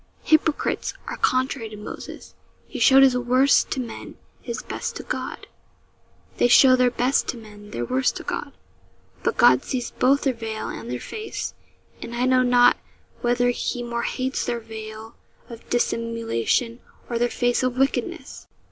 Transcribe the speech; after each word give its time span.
Hypocrites 0.23 0.95
are 1.05 1.15
contrary 1.15 1.69
to 1.69 1.77
Moses. 1.77 2.33
He 2.67 2.79
showed 2.79 3.03
his 3.03 3.15
worst 3.15 3.69
to 3.69 3.79
men, 3.79 4.15
his 4.41 4.63
best 4.63 4.95
to 4.95 5.03
God; 5.03 5.45
they 6.37 6.47
show 6.47 6.75
their 6.75 6.89
best 6.89 7.27
to 7.27 7.37
men, 7.37 7.69
their 7.69 7.85
worst 7.85 8.15
to 8.15 8.23
God; 8.23 8.51
but 9.21 9.37
God 9.37 9.63
sees 9.63 9.91
both 9.91 10.21
their 10.23 10.33
veil 10.33 10.69
and 10.69 10.89
their 10.89 10.99
face, 10.99 11.53
and 12.01 12.15
I 12.15 12.25
know 12.25 12.41
not 12.41 12.77
whether 13.21 13.51
He 13.51 13.83
more 13.83 14.01
hates 14.01 14.43
their 14.43 14.59
veil 14.59 15.17
of 15.49 15.69
dissimulation 15.69 16.79
or 17.07 17.19
their 17.19 17.29
face 17.29 17.61
of 17.61 17.77
wickedness.' 17.77 18.47